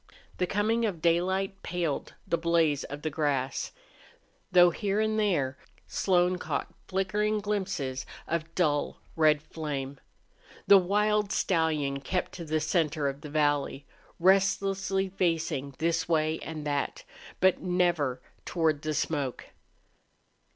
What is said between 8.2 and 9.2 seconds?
of dull